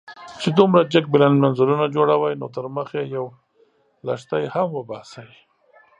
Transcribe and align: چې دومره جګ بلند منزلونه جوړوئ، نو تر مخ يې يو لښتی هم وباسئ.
چې 0.41 0.49
دومره 0.59 0.81
جګ 0.93 1.05
بلند 1.13 1.35
منزلونه 1.43 1.85
جوړوئ، 1.95 2.33
نو 2.41 2.47
تر 2.55 2.65
مخ 2.75 2.87
يې 2.97 3.03
يو 3.15 3.25
لښتی 4.07 4.43
هم 4.53 4.67
وباسئ. 4.77 5.29